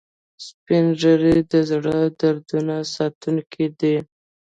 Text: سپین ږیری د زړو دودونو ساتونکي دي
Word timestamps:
سپین 0.45 0.85
ږیری 0.99 1.37
د 1.51 1.53
زړو 1.69 1.99
دودونو 2.19 2.77
ساتونکي 2.95 3.65
دي 3.79 3.95